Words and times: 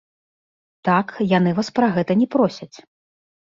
Так, 0.89 1.07
яны 1.37 1.53
вас 1.61 1.71
пра 1.77 1.91
гэта 1.99 2.19
не 2.25 2.31
просяць. 2.39 2.73